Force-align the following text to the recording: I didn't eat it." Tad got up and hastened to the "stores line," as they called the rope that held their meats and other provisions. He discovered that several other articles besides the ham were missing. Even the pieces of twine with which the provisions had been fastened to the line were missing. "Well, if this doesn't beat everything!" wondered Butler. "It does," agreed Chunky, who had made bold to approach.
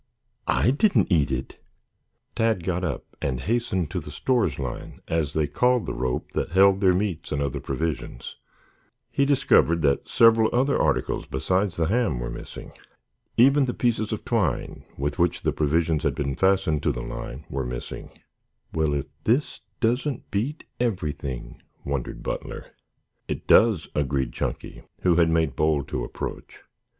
I 0.47 0.71
didn't 0.71 1.11
eat 1.13 1.29
it." 1.31 1.59
Tad 2.35 2.63
got 2.63 2.83
up 2.83 3.15
and 3.21 3.39
hastened 3.41 3.91
to 3.91 3.99
the 3.99 4.09
"stores 4.09 4.57
line," 4.57 4.99
as 5.07 5.33
they 5.33 5.45
called 5.45 5.85
the 5.85 5.93
rope 5.93 6.31
that 6.31 6.53
held 6.53 6.81
their 6.81 6.95
meats 6.95 7.31
and 7.31 7.39
other 7.39 7.59
provisions. 7.59 8.35
He 9.11 9.25
discovered 9.25 9.83
that 9.83 10.07
several 10.09 10.49
other 10.51 10.81
articles 10.81 11.27
besides 11.27 11.75
the 11.77 11.85
ham 11.85 12.19
were 12.19 12.31
missing. 12.31 12.71
Even 13.37 13.65
the 13.65 13.75
pieces 13.75 14.11
of 14.11 14.25
twine 14.25 14.85
with 14.97 15.19
which 15.19 15.43
the 15.43 15.53
provisions 15.53 16.01
had 16.01 16.15
been 16.15 16.33
fastened 16.35 16.81
to 16.81 16.91
the 16.91 17.03
line 17.03 17.45
were 17.47 17.63
missing. 17.63 18.09
"Well, 18.73 18.95
if 18.95 19.05
this 19.23 19.59
doesn't 19.81 20.31
beat 20.31 20.63
everything!" 20.79 21.61
wondered 21.85 22.23
Butler. 22.23 22.71
"It 23.27 23.45
does," 23.45 23.87
agreed 23.93 24.33
Chunky, 24.33 24.81
who 25.01 25.17
had 25.17 25.29
made 25.29 25.55
bold 25.55 25.87
to 25.89 26.03
approach. 26.03 26.61